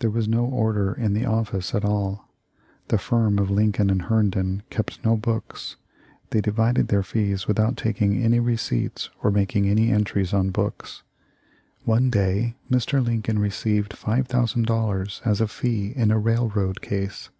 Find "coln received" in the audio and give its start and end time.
13.22-13.92